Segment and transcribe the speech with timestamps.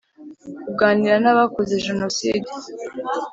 [0.65, 2.49] Kuganira n’ abakoze Jenoside